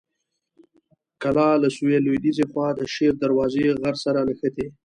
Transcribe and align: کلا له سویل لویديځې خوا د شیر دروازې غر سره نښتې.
کلا 1.21 1.49
له 1.61 1.67
سویل 1.75 2.01
لویديځې 2.05 2.45
خوا 2.51 2.67
د 2.75 2.81
شیر 2.93 3.13
دروازې 3.23 3.65
غر 3.81 3.95
سره 4.05 4.19
نښتې. 4.27 4.67